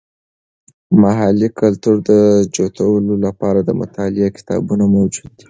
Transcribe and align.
د 0.89 0.91
محلي 1.03 1.49
کلتور 1.59 1.95
د 2.09 2.11
جوتولو 2.53 3.13
لپاره 3.25 3.59
د 3.63 3.69
مطالعې 3.81 4.29
کتابونه 4.37 4.85
موجود 4.95 5.29
دي. 5.37 5.39